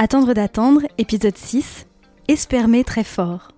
Attendre 0.00 0.32
d'attendre, 0.32 0.82
épisode 0.96 1.36
6. 1.36 1.88
Espermer 2.28 2.84
très 2.84 3.02
fort. 3.02 3.48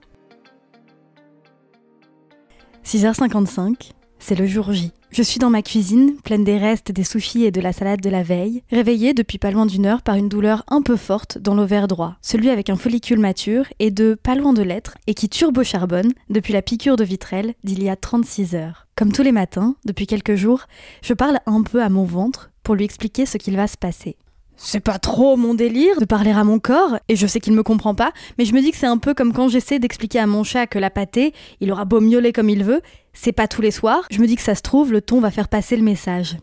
6h55, 2.83 3.91
c'est 4.19 4.37
le 4.37 4.47
jour 4.47 4.73
J. 4.73 4.93
Je 5.11 5.23
suis 5.23 5.39
dans 5.39 5.51
ma 5.51 5.61
cuisine, 5.61 6.17
pleine 6.25 6.43
des 6.43 6.57
restes 6.57 6.93
des 6.93 7.05
sushis 7.05 7.45
et 7.45 7.51
de 7.51 7.61
la 7.61 7.75
salade 7.75 8.01
de 8.01 8.09
la 8.09 8.23
veille, 8.23 8.63
réveillée 8.71 9.13
depuis 9.13 9.37
pas 9.37 9.51
loin 9.51 9.67
d'une 9.67 9.85
heure 9.85 10.01
par 10.01 10.15
une 10.15 10.31
douleur 10.31 10.65
un 10.69 10.81
peu 10.81 10.97
forte 10.97 11.37
dans 11.37 11.55
l'ovaire 11.55 11.89
droit, 11.89 12.17
celui 12.23 12.49
avec 12.49 12.71
un 12.71 12.77
follicule 12.77 13.21
mature 13.21 13.67
et 13.79 13.91
de 13.91 14.15
pas 14.15 14.35
loin 14.35 14.55
de 14.55 14.63
l'être, 14.63 14.95
et 15.07 15.13
qui 15.13 15.29
turbo-charbonne 15.29 16.15
depuis 16.31 16.55
la 16.55 16.63
piqûre 16.63 16.97
de 16.97 17.05
vitrelle 17.05 17.53
d'il 17.65 17.83
y 17.83 17.91
a 17.91 17.97
36 17.97 18.55
heures. 18.55 18.87
Comme 18.97 19.13
tous 19.13 19.23
les 19.23 19.33
matins, 19.33 19.77
depuis 19.85 20.07
quelques 20.07 20.37
jours, 20.37 20.63
je 21.03 21.13
parle 21.13 21.41
un 21.45 21.63
peu 21.63 21.83
à 21.83 21.91
mon 21.91 22.05
ventre 22.05 22.51
pour 22.63 22.77
lui 22.77 22.87
expliquer 22.87 23.27
ce 23.27 23.37
qu'il 23.37 23.57
va 23.57 23.67
se 23.67 23.77
passer. 23.77 24.17
C'est 24.63 24.81
pas 24.81 24.99
trop 24.99 25.39
mon 25.39 25.55
délire 25.55 25.99
de 25.99 26.05
parler 26.05 26.33
à 26.33 26.45
mon 26.45 26.59
corps, 26.59 26.99
et 27.09 27.17
je 27.17 27.27
sais 27.27 27.41
qu'il 27.41 27.55
me 27.55 27.63
comprend 27.63 27.95
pas, 27.95 28.13
mais 28.37 28.45
je 28.45 28.53
me 28.53 28.61
dis 28.61 28.71
que 28.71 28.77
c'est 28.77 28.87
un 28.87 28.99
peu 28.99 29.15
comme 29.15 29.33
quand 29.33 29.49
j'essaie 29.49 29.79
d'expliquer 29.79 30.19
à 30.19 30.27
mon 30.27 30.45
chat 30.45 30.67
que 30.67 30.79
la 30.79 30.91
pâtée, 30.91 31.33
il 31.61 31.73
aura 31.73 31.87
beau 31.87 31.99
miauler 31.99 32.31
comme 32.31 32.51
il 32.51 32.63
veut, 32.63 32.83
c'est 33.15 33.33
pas 33.33 33.49
tous 33.49 33.63
les 33.63 33.71
soirs, 33.71 34.07
je 34.11 34.21
me 34.21 34.27
dis 34.27 34.37
que 34.37 34.43
ça 34.43 34.55
se 34.55 34.61
trouve, 34.61 34.93
le 34.93 35.01
ton 35.01 35.19
va 35.19 35.31
faire 35.31 35.49
passer 35.49 35.77
le 35.77 35.83
message. 35.83 36.37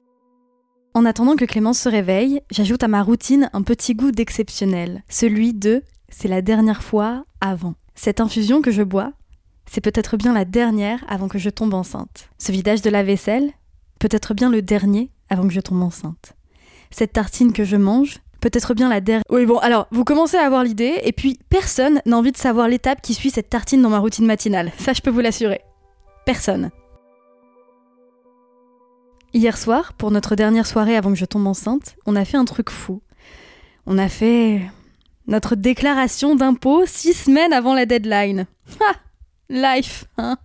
En 0.95 1.05
attendant 1.05 1.35
que 1.35 1.45
Clémence 1.45 1.77
se 1.77 1.89
réveille, 1.89 2.41
j'ajoute 2.49 2.81
à 2.81 2.87
ma 2.87 3.03
routine 3.03 3.51
un 3.53 3.61
petit 3.61 3.93
goût 3.93 4.11
d'exceptionnel, 4.11 5.03
celui 5.09 5.53
de 5.53 5.83
c'est 6.09 6.27
la 6.27 6.41
dernière 6.41 6.81
fois 6.81 7.23
avant. 7.39 7.75
Cette 7.93 8.19
infusion 8.19 8.63
que 8.63 8.71
je 8.71 8.81
bois, 8.81 9.13
c'est 9.69 9.81
peut-être 9.81 10.17
bien 10.17 10.33
la 10.33 10.43
dernière 10.43 11.05
avant 11.07 11.27
que 11.27 11.37
je 11.37 11.51
tombe 11.51 11.75
enceinte. 11.75 12.29
Ce 12.39 12.51
vidage 12.51 12.81
de 12.81 12.89
la 12.89 13.03
vaisselle, 13.03 13.51
peut-être 13.99 14.33
bien 14.33 14.49
le 14.49 14.63
dernier 14.63 15.11
avant 15.29 15.47
que 15.47 15.53
je 15.53 15.61
tombe 15.61 15.83
enceinte 15.83 16.36
cette 16.91 17.13
tartine 17.13 17.53
que 17.53 17.63
je 17.63 17.75
mange, 17.75 18.19
peut-être 18.41 18.73
bien 18.73 18.89
la 18.89 19.01
dernière. 19.01 19.23
Oui, 19.29 19.45
bon, 19.45 19.57
alors, 19.57 19.87
vous 19.91 20.03
commencez 20.03 20.37
à 20.37 20.45
avoir 20.45 20.63
l'idée, 20.63 20.99
et 21.03 21.11
puis 21.11 21.39
personne 21.49 22.01
n'a 22.05 22.17
envie 22.17 22.31
de 22.31 22.37
savoir 22.37 22.67
l'étape 22.67 23.01
qui 23.01 23.13
suit 23.13 23.29
cette 23.29 23.49
tartine 23.49 23.81
dans 23.81 23.89
ma 23.89 23.99
routine 23.99 24.25
matinale. 24.25 24.71
Ça, 24.77 24.93
je 24.93 25.01
peux 25.01 25.11
vous 25.11 25.19
l'assurer. 25.19 25.61
Personne. 26.25 26.71
Hier 29.33 29.57
soir, 29.57 29.93
pour 29.93 30.11
notre 30.11 30.35
dernière 30.35 30.65
soirée 30.65 30.95
avant 30.95 31.11
que 31.11 31.17
je 31.17 31.25
tombe 31.25 31.47
enceinte, 31.47 31.95
on 32.05 32.15
a 32.15 32.25
fait 32.25 32.37
un 32.37 32.45
truc 32.45 32.69
fou. 32.69 33.01
On 33.85 33.97
a 33.97 34.09
fait 34.09 34.61
notre 35.27 35.55
déclaration 35.55 36.35
d'impôt 36.35 36.85
six 36.85 37.13
semaines 37.13 37.53
avant 37.53 37.73
la 37.73 37.85
deadline. 37.85 38.47
Ha 38.79 38.93
Life, 39.49 40.05
hein 40.17 40.37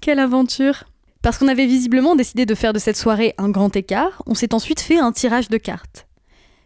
Quelle 0.00 0.18
aventure 0.18 0.84
parce 1.22 1.38
qu'on 1.38 1.48
avait 1.48 1.66
visiblement 1.66 2.16
décidé 2.16 2.46
de 2.46 2.54
faire 2.54 2.72
de 2.72 2.78
cette 2.78 2.96
soirée 2.96 3.34
un 3.38 3.48
grand 3.48 3.74
écart, 3.74 4.22
on 4.26 4.34
s'est 4.34 4.54
ensuite 4.54 4.80
fait 4.80 4.98
un 4.98 5.12
tirage 5.12 5.48
de 5.48 5.56
cartes. 5.56 6.06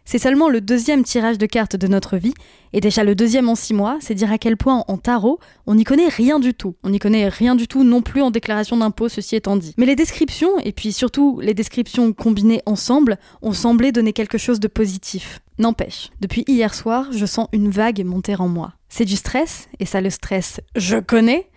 C'est 0.09 0.19
seulement 0.19 0.47
le 0.47 0.61
deuxième 0.61 1.03
tirage 1.03 1.37
de 1.37 1.45
cartes 1.45 1.75
de 1.75 1.85
notre 1.87 2.15
vie, 2.15 2.33
et 2.71 2.79
déjà 2.79 3.03
le 3.03 3.13
deuxième 3.13 3.49
en 3.49 3.55
six 3.55 3.73
mois, 3.73 3.97
c'est 3.99 4.15
dire 4.15 4.31
à 4.31 4.37
quel 4.37 4.55
point 4.55 4.85
en 4.87 4.97
tarot, 4.97 5.37
on 5.65 5.75
n'y 5.75 5.83
connaît 5.83 6.07
rien 6.07 6.39
du 6.39 6.53
tout. 6.53 6.75
On 6.83 6.91
n'y 6.91 6.99
connaît 6.99 7.27
rien 7.27 7.55
du 7.55 7.67
tout 7.67 7.83
non 7.83 8.01
plus 8.01 8.21
en 8.21 8.31
déclaration 8.31 8.77
d'impôt, 8.77 9.09
ceci 9.09 9.35
étant 9.35 9.57
dit. 9.57 9.73
Mais 9.77 9.85
les 9.85 9.97
descriptions, 9.97 10.57
et 10.59 10.71
puis 10.71 10.93
surtout 10.93 11.41
les 11.41 11.53
descriptions 11.53 12.13
combinées 12.13 12.61
ensemble, 12.65 13.17
ont 13.41 13.51
semblé 13.51 13.91
donner 13.91 14.13
quelque 14.13 14.37
chose 14.37 14.61
de 14.61 14.69
positif. 14.69 15.41
N'empêche, 15.59 16.09
depuis 16.21 16.45
hier 16.47 16.73
soir, 16.73 17.09
je 17.11 17.25
sens 17.25 17.49
une 17.51 17.69
vague 17.69 18.01
monter 18.05 18.37
en 18.37 18.47
moi. 18.47 18.75
C'est 18.87 19.03
du 19.03 19.17
stress, 19.17 19.67
et 19.81 19.85
ça 19.85 19.99
le 19.99 20.09
stress, 20.09 20.61
je 20.77 20.99
connais, 20.99 21.49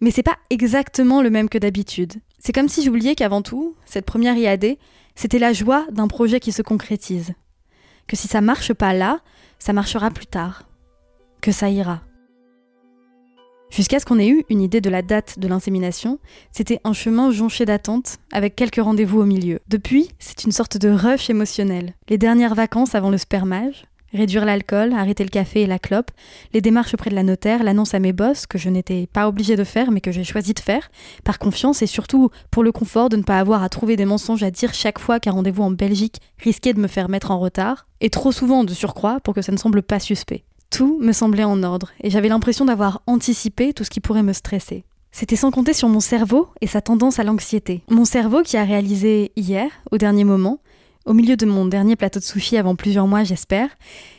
mais 0.00 0.10
c'est 0.10 0.22
pas 0.22 0.38
exactement 0.50 1.22
le 1.22 1.30
même 1.30 1.48
que 1.48 1.58
d'habitude. 1.58 2.14
C'est 2.38 2.52
comme 2.52 2.68
si 2.68 2.82
j'oubliais 2.82 3.14
qu'avant 3.14 3.42
tout, 3.42 3.74
cette 3.86 4.06
première 4.06 4.36
IAD, 4.36 4.76
c'était 5.14 5.38
la 5.38 5.52
joie 5.52 5.86
d'un 5.90 6.08
projet 6.08 6.40
qui 6.40 6.52
se 6.52 6.62
concrétise. 6.62 7.32
Que 8.06 8.16
si 8.16 8.28
ça 8.28 8.40
marche 8.40 8.72
pas 8.74 8.92
là, 8.92 9.20
ça 9.58 9.72
marchera 9.72 10.10
plus 10.10 10.26
tard. 10.26 10.68
Que 11.40 11.52
ça 11.52 11.70
ira. 11.70 12.02
Jusqu'à 13.70 13.98
ce 13.98 14.04
qu'on 14.04 14.20
ait 14.20 14.28
eu 14.28 14.44
une 14.50 14.60
idée 14.60 14.80
de 14.80 14.90
la 14.90 15.02
date 15.02 15.38
de 15.38 15.48
l'insémination, 15.48 16.20
c'était 16.52 16.80
un 16.84 16.92
chemin 16.92 17.32
jonché 17.32 17.64
d'attente, 17.64 18.18
avec 18.30 18.54
quelques 18.54 18.76
rendez-vous 18.80 19.20
au 19.20 19.24
milieu. 19.24 19.58
Depuis, 19.66 20.10
c'est 20.20 20.44
une 20.44 20.52
sorte 20.52 20.76
de 20.76 20.90
rush 20.90 21.28
émotionnel. 21.28 21.94
Les 22.08 22.18
dernières 22.18 22.54
vacances 22.54 22.94
avant 22.94 23.10
le 23.10 23.18
spermage, 23.18 23.86
Réduire 24.14 24.44
l'alcool, 24.44 24.92
arrêter 24.92 25.24
le 25.24 25.28
café 25.28 25.62
et 25.62 25.66
la 25.66 25.80
clope, 25.80 26.12
les 26.52 26.60
démarches 26.60 26.94
auprès 26.94 27.10
de 27.10 27.16
la 27.16 27.24
notaire, 27.24 27.64
l'annonce 27.64 27.94
à 27.94 27.98
mes 27.98 28.12
boss 28.12 28.46
que 28.46 28.58
je 28.58 28.68
n'étais 28.68 29.08
pas 29.08 29.26
obligée 29.26 29.56
de 29.56 29.64
faire 29.64 29.90
mais 29.90 30.00
que 30.00 30.12
j'ai 30.12 30.22
choisi 30.22 30.54
de 30.54 30.60
faire, 30.60 30.88
par 31.24 31.40
confiance 31.40 31.82
et 31.82 31.88
surtout 31.88 32.30
pour 32.52 32.62
le 32.62 32.70
confort 32.70 33.08
de 33.08 33.16
ne 33.16 33.24
pas 33.24 33.40
avoir 33.40 33.64
à 33.64 33.68
trouver 33.68 33.96
des 33.96 34.04
mensonges 34.04 34.44
à 34.44 34.52
dire 34.52 34.72
chaque 34.72 35.00
fois 35.00 35.18
qu'un 35.18 35.32
rendez-vous 35.32 35.64
en 35.64 35.72
Belgique 35.72 36.20
risquait 36.38 36.74
de 36.74 36.80
me 36.80 36.86
faire 36.86 37.08
mettre 37.08 37.32
en 37.32 37.40
retard, 37.40 37.86
et 38.00 38.08
trop 38.08 38.30
souvent 38.30 38.62
de 38.62 38.72
surcroît 38.72 39.18
pour 39.18 39.34
que 39.34 39.42
ça 39.42 39.50
ne 39.50 39.56
semble 39.56 39.82
pas 39.82 39.98
suspect. 39.98 40.44
Tout 40.70 40.96
me 41.00 41.12
semblait 41.12 41.42
en 41.42 41.64
ordre, 41.64 41.90
et 42.00 42.08
j'avais 42.08 42.28
l'impression 42.28 42.64
d'avoir 42.64 43.02
anticipé 43.08 43.72
tout 43.72 43.82
ce 43.82 43.90
qui 43.90 44.00
pourrait 44.00 44.22
me 44.22 44.32
stresser. 44.32 44.84
C'était 45.10 45.36
sans 45.36 45.52
compter 45.52 45.74
sur 45.74 45.88
mon 45.88 46.00
cerveau 46.00 46.48
et 46.60 46.66
sa 46.66 46.80
tendance 46.80 47.20
à 47.20 47.24
l'anxiété. 47.24 47.82
Mon 47.88 48.04
cerveau 48.04 48.42
qui 48.42 48.56
a 48.56 48.64
réalisé 48.64 49.30
hier, 49.36 49.70
au 49.92 49.96
dernier 49.96 50.24
moment, 50.24 50.58
au 51.04 51.14
milieu 51.14 51.36
de 51.36 51.46
mon 51.46 51.66
dernier 51.66 51.96
plateau 51.96 52.18
de 52.18 52.24
sushi 52.24 52.56
avant 52.56 52.76
plusieurs 52.76 53.06
mois, 53.06 53.24
j'espère, 53.24 53.68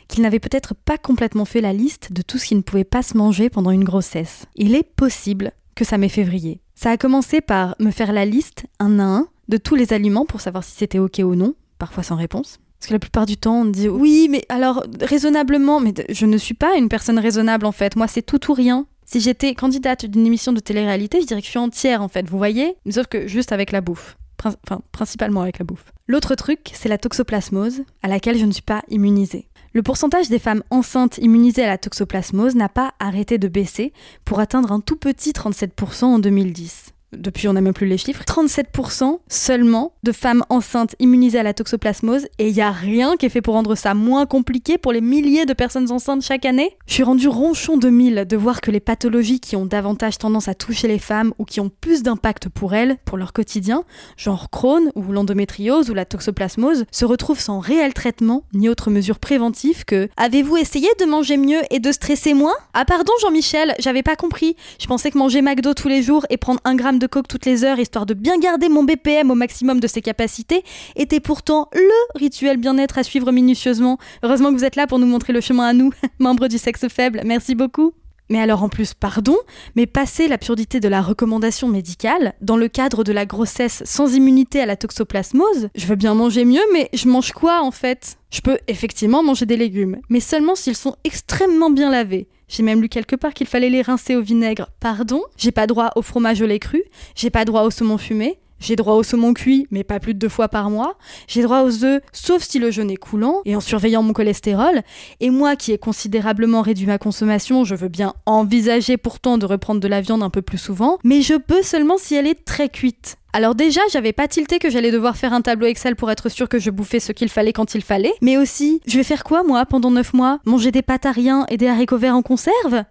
qu'il 0.08 0.22
n'avait 0.22 0.38
peut-être 0.38 0.74
pas 0.74 0.98
complètement 0.98 1.44
fait 1.44 1.60
la 1.60 1.72
liste 1.72 2.12
de 2.12 2.22
tout 2.22 2.38
ce 2.38 2.46
qui 2.46 2.54
ne 2.54 2.60
pouvait 2.60 2.84
pas 2.84 3.02
se 3.02 3.16
manger 3.16 3.50
pendant 3.50 3.70
une 3.70 3.84
grossesse. 3.84 4.46
Il 4.54 4.74
est 4.74 4.82
possible 4.82 5.52
que 5.74 5.84
ça 5.84 5.98
m'ait 5.98 6.08
février. 6.08 6.60
Ça 6.74 6.90
a 6.90 6.96
commencé 6.96 7.40
par 7.40 7.74
me 7.80 7.90
faire 7.90 8.12
la 8.12 8.24
liste, 8.24 8.66
un 8.78 8.98
à 8.98 9.04
un, 9.04 9.28
de 9.48 9.56
tous 9.56 9.74
les 9.74 9.92
aliments 9.92 10.26
pour 10.26 10.40
savoir 10.40 10.64
si 10.64 10.72
c'était 10.72 10.98
ok 10.98 11.20
ou 11.24 11.34
non, 11.34 11.54
parfois 11.78 12.02
sans 12.02 12.16
réponse. 12.16 12.58
Parce 12.78 12.88
que 12.88 12.94
la 12.94 12.98
plupart 12.98 13.26
du 13.26 13.36
temps, 13.36 13.62
on 13.62 13.64
dit 13.64 13.88
oui, 13.88 14.28
mais 14.30 14.44
alors 14.48 14.84
raisonnablement, 15.00 15.80
mais 15.80 15.94
je 16.10 16.26
ne 16.26 16.36
suis 16.36 16.54
pas 16.54 16.76
une 16.76 16.88
personne 16.88 17.18
raisonnable 17.18 17.66
en 17.66 17.72
fait. 17.72 17.96
Moi, 17.96 18.06
c'est 18.06 18.22
tout 18.22 18.50
ou 18.50 18.54
rien. 18.54 18.86
Si 19.06 19.20
j'étais 19.20 19.54
candidate 19.54 20.04
d'une 20.04 20.26
émission 20.26 20.52
de 20.52 20.60
télé-réalité, 20.60 21.20
je 21.20 21.26
dirais 21.26 21.40
que 21.40 21.46
je 21.46 21.50
suis 21.50 21.58
entière 21.58 22.02
en 22.02 22.08
fait, 22.08 22.28
vous 22.28 22.38
voyez? 22.38 22.76
Sauf 22.90 23.06
que 23.06 23.26
juste 23.26 23.52
avec 23.52 23.72
la 23.72 23.80
bouffe 23.80 24.16
enfin 24.44 24.80
principalement 24.92 25.42
avec 25.42 25.58
la 25.58 25.64
bouffe. 25.64 25.92
L'autre 26.08 26.36
truc, 26.36 26.70
c'est 26.72 26.88
la 26.88 26.98
toxoplasmose, 26.98 27.82
à 28.00 28.06
laquelle 28.06 28.38
je 28.38 28.46
ne 28.46 28.52
suis 28.52 28.62
pas 28.62 28.84
immunisée. 28.88 29.48
Le 29.72 29.82
pourcentage 29.82 30.28
des 30.28 30.38
femmes 30.38 30.62
enceintes 30.70 31.18
immunisées 31.18 31.64
à 31.64 31.68
la 31.68 31.78
toxoplasmose 31.78 32.54
n'a 32.54 32.68
pas 32.68 32.94
arrêté 33.00 33.38
de 33.38 33.48
baisser 33.48 33.92
pour 34.24 34.38
atteindre 34.38 34.70
un 34.70 34.78
tout 34.78 34.94
petit 34.94 35.32
37% 35.32 36.04
en 36.04 36.18
2010 36.20 36.95
depuis 37.12 37.48
on 37.48 37.52
n'a 37.52 37.60
même 37.60 37.72
plus 37.72 37.86
les 37.86 37.98
chiffres, 37.98 38.24
37% 38.24 39.18
seulement 39.28 39.92
de 40.02 40.12
femmes 40.12 40.44
enceintes 40.48 40.94
immunisées 40.98 41.38
à 41.38 41.42
la 41.42 41.54
toxoplasmose 41.54 42.26
et 42.38 42.48
il 42.48 42.54
n'y 42.54 42.60
a 42.60 42.70
rien 42.70 43.16
qui 43.16 43.26
est 43.26 43.30
fait 43.30 43.40
pour 43.40 43.54
rendre 43.54 43.74
ça 43.74 43.94
moins 43.94 44.26
compliqué 44.26 44.78
pour 44.78 44.92
les 44.92 45.00
milliers 45.00 45.46
de 45.46 45.52
personnes 45.52 45.90
enceintes 45.90 46.22
chaque 46.22 46.44
année. 46.44 46.76
Je 46.86 46.94
suis 46.94 47.02
rendu 47.02 47.28
ronchon 47.28 47.76
de 47.76 47.88
mille 47.88 48.24
de 48.28 48.36
voir 48.36 48.60
que 48.60 48.70
les 48.70 48.80
pathologies 48.80 49.40
qui 49.40 49.56
ont 49.56 49.66
davantage 49.66 50.18
tendance 50.18 50.48
à 50.48 50.54
toucher 50.54 50.88
les 50.88 50.98
femmes 50.98 51.32
ou 51.38 51.44
qui 51.44 51.60
ont 51.60 51.70
plus 51.80 52.02
d'impact 52.02 52.48
pour 52.48 52.74
elles, 52.74 52.96
pour 53.04 53.18
leur 53.18 53.32
quotidien, 53.32 53.84
genre 54.16 54.50
Crohn 54.50 54.90
ou 54.94 55.12
l'endométriose 55.12 55.90
ou 55.90 55.94
la 55.94 56.04
toxoplasmose, 56.04 56.84
se 56.90 57.04
retrouvent 57.04 57.40
sans 57.40 57.60
réel 57.60 57.94
traitement 57.94 58.44
ni 58.52 58.68
autre 58.68 58.90
mesure 58.90 59.18
préventive 59.18 59.84
que 59.84 60.08
Avez-vous 60.16 60.56
essayé 60.56 60.88
de 61.00 61.04
manger 61.04 61.36
mieux 61.36 61.60
et 61.70 61.78
de 61.78 61.92
stresser 61.92 62.34
moins? 62.34 62.54
Ah 62.74 62.84
pardon 62.84 63.12
Jean-Michel, 63.20 63.74
j'avais 63.78 64.02
pas 64.02 64.16
compris. 64.16 64.56
Je 64.80 64.86
pensais 64.86 65.10
que 65.10 65.18
manger 65.18 65.42
McDo 65.42 65.74
tous 65.74 65.88
les 65.88 66.02
jours 66.02 66.26
et 66.30 66.36
prendre 66.36 66.60
un 66.64 66.74
gramme 66.74 66.95
de 66.98 67.06
coke 67.06 67.28
toutes 67.28 67.46
les 67.46 67.64
heures 67.64 67.78
histoire 67.78 68.06
de 68.06 68.14
bien 68.14 68.38
garder 68.38 68.68
mon 68.68 68.84
BPM 68.84 69.30
au 69.30 69.34
maximum 69.34 69.80
de 69.80 69.86
ses 69.86 70.02
capacités 70.02 70.62
était 70.94 71.20
pourtant 71.20 71.68
le 71.72 72.18
rituel 72.18 72.56
bien-être 72.56 72.98
à 72.98 73.02
suivre 73.02 73.32
minutieusement. 73.32 73.98
Heureusement 74.22 74.52
que 74.52 74.58
vous 74.58 74.64
êtes 74.64 74.76
là 74.76 74.86
pour 74.86 74.98
nous 74.98 75.06
montrer 75.06 75.32
le 75.32 75.40
chemin 75.40 75.66
à 75.66 75.72
nous, 75.72 75.92
membres 76.18 76.48
du 76.48 76.58
sexe 76.58 76.88
faible. 76.88 77.22
Merci 77.24 77.54
beaucoup. 77.54 77.92
Mais 78.28 78.40
alors 78.40 78.62
en 78.62 78.68
plus, 78.68 78.92
pardon, 78.92 79.36
mais 79.76 79.86
passer 79.86 80.26
l'absurdité 80.26 80.80
de 80.80 80.88
la 80.88 81.00
recommandation 81.00 81.68
médicale, 81.68 82.34
dans 82.40 82.56
le 82.56 82.68
cadre 82.68 83.04
de 83.04 83.12
la 83.12 83.24
grossesse 83.24 83.82
sans 83.84 84.14
immunité 84.14 84.60
à 84.60 84.66
la 84.66 84.76
toxoplasmose, 84.76 85.68
je 85.74 85.86
veux 85.86 85.94
bien 85.94 86.14
manger 86.14 86.44
mieux, 86.44 86.64
mais 86.72 86.88
je 86.92 87.08
mange 87.08 87.32
quoi 87.32 87.62
en 87.62 87.70
fait? 87.70 88.18
Je 88.30 88.40
peux 88.40 88.58
effectivement 88.66 89.22
manger 89.22 89.46
des 89.46 89.56
légumes, 89.56 89.98
mais 90.08 90.20
seulement 90.20 90.56
s'ils 90.56 90.76
sont 90.76 90.96
extrêmement 91.04 91.70
bien 91.70 91.90
lavés. 91.90 92.28
J'ai 92.48 92.62
même 92.62 92.80
lu 92.80 92.88
quelque 92.88 93.16
part 93.16 93.34
qu'il 93.34 93.46
fallait 93.46 93.70
les 93.70 93.82
rincer 93.82 94.16
au 94.16 94.22
vinaigre. 94.22 94.68
Pardon? 94.80 95.22
J'ai 95.36 95.52
pas 95.52 95.66
droit 95.66 95.90
au 95.96 96.02
fromage 96.02 96.40
au 96.40 96.46
lait 96.46 96.58
cru, 96.58 96.82
j'ai 97.14 97.30
pas 97.30 97.44
droit 97.44 97.62
au 97.62 97.70
saumon 97.70 97.98
fumé, 97.98 98.38
J'ai 98.58 98.76
droit 98.76 98.94
au 98.94 99.02
saumon 99.02 99.34
cuit, 99.34 99.66
mais 99.70 99.84
pas 99.84 100.00
plus 100.00 100.14
de 100.14 100.18
deux 100.18 100.28
fois 100.28 100.48
par 100.48 100.70
mois. 100.70 100.96
J'ai 101.28 101.42
droit 101.42 101.62
aux 101.62 101.84
œufs, 101.84 102.00
sauf 102.12 102.42
si 102.42 102.58
le 102.58 102.70
jeûne 102.70 102.90
est 102.90 102.96
coulant, 102.96 103.42
et 103.44 103.54
en 103.54 103.60
surveillant 103.60 104.02
mon 104.02 104.12
cholestérol. 104.12 104.82
Et 105.20 105.30
moi, 105.30 105.56
qui 105.56 105.72
ai 105.72 105.78
considérablement 105.78 106.62
réduit 106.62 106.86
ma 106.86 106.98
consommation, 106.98 107.64
je 107.64 107.74
veux 107.74 107.88
bien 107.88 108.14
envisager 108.24 108.96
pourtant 108.96 109.36
de 109.36 109.44
reprendre 109.44 109.80
de 109.80 109.88
la 109.88 110.00
viande 110.00 110.22
un 110.22 110.30
peu 110.30 110.42
plus 110.42 110.58
souvent, 110.58 110.98
mais 111.04 111.20
je 111.20 111.34
peux 111.34 111.62
seulement 111.62 111.98
si 111.98 112.14
elle 112.14 112.26
est 112.26 112.44
très 112.44 112.68
cuite. 112.68 113.18
Alors 113.36 113.54
déjà, 113.54 113.82
j'avais 113.92 114.14
pas 114.14 114.28
tilté 114.28 114.58
que 114.58 114.70
j'allais 114.70 114.90
devoir 114.90 115.14
faire 115.14 115.34
un 115.34 115.42
tableau 115.42 115.66
Excel 115.66 115.94
pour 115.94 116.10
être 116.10 116.30
sûr 116.30 116.48
que 116.48 116.58
je 116.58 116.70
bouffais 116.70 117.00
ce 117.00 117.12
qu'il 117.12 117.28
fallait 117.28 117.52
quand 117.52 117.74
il 117.74 117.82
fallait, 117.82 118.14
mais 118.22 118.38
aussi, 118.38 118.80
je 118.86 118.96
vais 118.96 119.04
faire 119.04 119.24
quoi 119.24 119.42
moi 119.42 119.66
pendant 119.66 119.90
9 119.90 120.14
mois? 120.14 120.38
Manger 120.46 120.72
des 120.72 120.80
pâtes 120.80 121.04
à 121.04 121.12
rien 121.12 121.44
et 121.50 121.58
des 121.58 121.68
haricots 121.68 121.98
verts 121.98 122.16
en 122.16 122.22
conserve? 122.22 122.84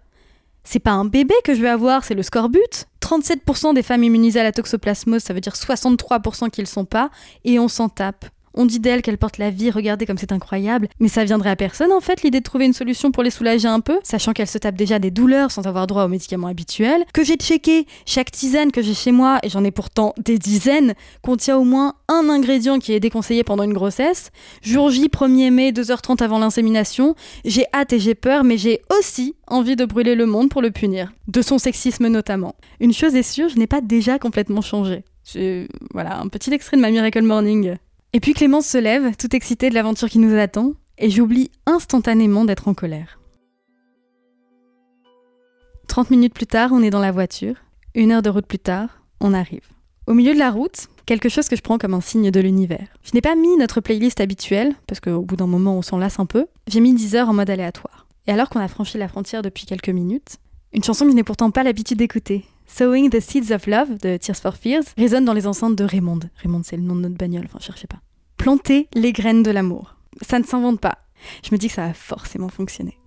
C'est 0.62 0.78
pas 0.78 0.92
un 0.92 1.04
bébé 1.04 1.34
que 1.42 1.52
je 1.52 1.62
vais 1.62 1.68
avoir, 1.68 2.04
c'est 2.04 2.14
le 2.14 2.22
scorbut. 2.22 2.86
37% 3.00 3.74
des 3.74 3.82
femmes 3.82 4.04
immunisées 4.04 4.38
à 4.38 4.44
la 4.44 4.52
toxoplasmose, 4.52 5.24
ça 5.24 5.34
veut 5.34 5.40
dire 5.40 5.54
63% 5.54 6.48
qui 6.50 6.60
le 6.60 6.68
sont 6.68 6.84
pas, 6.84 7.10
et 7.44 7.58
on 7.58 7.66
s'en 7.66 7.88
tape. 7.88 8.26
On 8.56 8.64
dit 8.64 8.80
d'elle 8.80 9.02
qu'elle 9.02 9.18
porte 9.18 9.38
la 9.38 9.50
vie, 9.50 9.70
regardez 9.70 10.06
comme 10.06 10.16
c'est 10.16 10.32
incroyable, 10.32 10.88
mais 10.98 11.08
ça 11.08 11.24
viendrait 11.24 11.50
à 11.50 11.56
personne 11.56 11.92
en 11.92 12.00
fait 12.00 12.22
l'idée 12.22 12.40
de 12.40 12.44
trouver 12.44 12.64
une 12.64 12.72
solution 12.72 13.12
pour 13.12 13.22
les 13.22 13.30
soulager 13.30 13.68
un 13.68 13.80
peu, 13.80 14.00
sachant 14.02 14.32
qu'elle 14.32 14.46
se 14.46 14.56
tape 14.56 14.76
déjà 14.76 14.98
des 14.98 15.10
douleurs 15.10 15.50
sans 15.50 15.66
avoir 15.66 15.86
droit 15.86 16.04
aux 16.04 16.08
médicaments 16.08 16.46
habituels, 16.46 17.04
que 17.12 17.22
j'ai 17.22 17.36
checké 17.36 17.86
chaque 18.06 18.30
tisane 18.30 18.72
que 18.72 18.80
j'ai 18.80 18.94
chez 18.94 19.12
moi, 19.12 19.38
et 19.42 19.50
j'en 19.50 19.62
ai 19.62 19.70
pourtant 19.70 20.14
des 20.18 20.38
dizaines, 20.38 20.94
contient 21.22 21.58
au 21.58 21.64
moins 21.64 21.94
un 22.08 22.28
ingrédient 22.30 22.78
qui 22.78 22.92
est 22.92 23.00
déconseillé 23.00 23.44
pendant 23.44 23.62
une 23.62 23.74
grossesse. 23.74 24.30
Jour 24.62 24.90
J, 24.90 25.08
1er 25.08 25.50
mai, 25.50 25.72
2h30 25.72 26.22
avant 26.22 26.38
l'insémination, 26.38 27.14
j'ai 27.44 27.66
hâte 27.74 27.92
et 27.92 28.00
j'ai 28.00 28.14
peur, 28.14 28.42
mais 28.42 28.56
j'ai 28.56 28.80
aussi 28.98 29.34
envie 29.46 29.76
de 29.76 29.84
brûler 29.84 30.14
le 30.14 30.24
monde 30.24 30.48
pour 30.48 30.62
le 30.62 30.70
punir. 30.70 31.12
De 31.28 31.42
son 31.42 31.58
sexisme 31.58 32.08
notamment. 32.08 32.54
Une 32.80 32.92
chose 32.92 33.14
est 33.14 33.22
sûre, 33.22 33.48
je 33.48 33.58
n'ai 33.58 33.66
pas 33.66 33.80
déjà 33.80 34.18
complètement 34.18 34.62
changé. 34.62 35.04
Voilà, 35.92 36.20
un 36.20 36.28
petit 36.28 36.52
extrait 36.54 36.76
de 36.76 36.82
ma 36.82 36.90
Miracle 36.90 37.22
Morning. 37.22 37.76
Et 38.16 38.20
puis 38.20 38.32
Clémence 38.32 38.66
se 38.66 38.78
lève, 38.78 39.14
tout 39.16 39.36
excitée 39.36 39.68
de 39.68 39.74
l'aventure 39.74 40.08
qui 40.08 40.18
nous 40.18 40.34
attend, 40.38 40.72
et 40.96 41.10
j'oublie 41.10 41.50
instantanément 41.66 42.46
d'être 42.46 42.66
en 42.66 42.72
colère. 42.72 43.20
30 45.88 46.10
minutes 46.10 46.32
plus 46.32 46.46
tard, 46.46 46.70
on 46.72 46.80
est 46.80 46.88
dans 46.88 47.02
la 47.02 47.12
voiture. 47.12 47.56
Une 47.94 48.12
heure 48.12 48.22
de 48.22 48.30
route 48.30 48.46
plus 48.46 48.58
tard, 48.58 49.02
on 49.20 49.34
arrive. 49.34 49.68
Au 50.06 50.14
milieu 50.14 50.32
de 50.32 50.38
la 50.38 50.50
route, 50.50 50.88
quelque 51.04 51.28
chose 51.28 51.50
que 51.50 51.56
je 51.56 51.60
prends 51.60 51.76
comme 51.76 51.92
un 51.92 52.00
signe 52.00 52.30
de 52.30 52.40
l'univers. 52.40 52.88
Je 53.02 53.10
n'ai 53.12 53.20
pas 53.20 53.34
mis 53.34 53.54
notre 53.58 53.82
playlist 53.82 54.18
habituelle, 54.18 54.74
parce 54.86 55.00
qu'au 55.00 55.20
bout 55.20 55.36
d'un 55.36 55.46
moment 55.46 55.76
on 55.76 55.82
s'en 55.82 55.98
lasse 55.98 56.18
un 56.18 56.24
peu. 56.24 56.46
J'ai 56.68 56.80
mis 56.80 56.94
10 56.94 57.16
heures 57.16 57.28
en 57.28 57.34
mode 57.34 57.50
aléatoire. 57.50 58.06
Et 58.26 58.32
alors 58.32 58.48
qu'on 58.48 58.60
a 58.60 58.68
franchi 58.68 58.96
la 58.96 59.08
frontière 59.08 59.42
depuis 59.42 59.66
quelques 59.66 59.90
minutes, 59.90 60.38
une 60.72 60.82
chanson 60.82 61.04
que 61.04 61.10
je 61.10 61.16
n'ai 61.16 61.22
pourtant 61.22 61.50
pas 61.50 61.64
l'habitude 61.64 61.98
d'écouter, 61.98 62.46
Sowing 62.66 63.10
the 63.10 63.20
Seeds 63.20 63.52
of 63.54 63.66
Love 63.66 63.98
de 63.98 64.16
Tears 64.16 64.36
for 64.36 64.56
Fears 64.56 64.84
résonne 64.98 65.24
dans 65.24 65.32
les 65.32 65.46
enceintes 65.46 65.76
de 65.76 65.84
Raymond. 65.84 66.20
Raymond, 66.42 66.62
c'est 66.64 66.76
le 66.76 66.82
nom 66.82 66.96
de 66.96 67.02
notre 67.02 67.16
bagnole, 67.16 67.44
enfin, 67.46 67.60
cherchez 67.60 67.86
pas. 67.86 68.00
Planter 68.36 68.88
les 68.94 69.12
graines 69.12 69.42
de 69.42 69.50
l'amour. 69.50 69.96
Ça 70.22 70.38
ne 70.38 70.44
s'invente 70.44 70.80
pas. 70.80 70.98
Je 71.44 71.50
me 71.52 71.58
dis 71.58 71.68
que 71.68 71.74
ça 71.74 71.86
va 71.86 71.94
forcément 71.94 72.48
fonctionner. 72.48 72.98